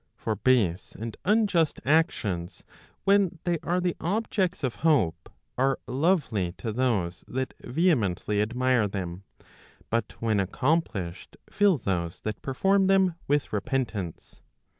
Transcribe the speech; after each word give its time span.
For 0.15 0.35
base 0.35 0.95
and 0.95 1.15
unjust 1.25 1.79
actions, 1.85 2.63
when 3.03 3.37
they 3.43 3.59
are 3.61 3.79
the 3.79 3.95
objects 4.01 4.63
of 4.63 4.77
hope, 4.77 5.29
are 5.59 5.77
lovely 5.85 6.53
to 6.53 6.71
those 6.73 7.23
that 7.27 7.53
vehemently 7.59 8.41
admire 8.41 8.87
them, 8.87 9.25
but 9.91 10.15
when 10.19 10.39
accomplished, 10.39 11.37
fill 11.51 11.77
those 11.77 12.19
that 12.21 12.41
perform 12.41 12.87
them 12.87 13.13
with 13.27 13.53
repentance. 13.53 14.41